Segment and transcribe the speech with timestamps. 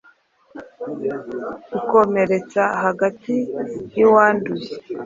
[1.71, 3.35] bikomeretsa hagati
[3.97, 4.71] y’uwanduye